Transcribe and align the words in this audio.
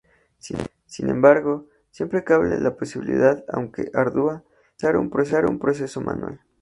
Sin 0.87 1.09
embargo, 1.11 1.67
siempre 1.91 2.23
cabe 2.23 2.59
la 2.59 2.75
posibilidad, 2.75 3.45
aunque 3.49 3.91
ardua, 3.93 4.43
de 4.79 4.91
realizar 4.91 5.45
un 5.47 5.59
procesado 5.59 6.01
manual. 6.03 6.41